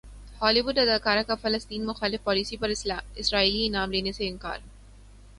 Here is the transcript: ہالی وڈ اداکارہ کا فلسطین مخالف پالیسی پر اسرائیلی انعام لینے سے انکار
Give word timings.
ہالی 0.41 0.61
وڈ 0.61 0.77
اداکارہ 0.77 1.23
کا 1.27 1.35
فلسطین 1.35 1.85
مخالف 1.85 2.23
پالیسی 2.23 2.57
پر 2.57 2.69
اسرائیلی 3.15 3.65
انعام 3.67 3.91
لینے 3.91 4.11
سے 4.11 4.27
انکار 4.27 4.59